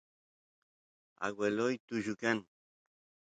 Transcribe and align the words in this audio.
agueloy 1.27 1.75
tullu 1.87 2.13
kan 2.23 2.37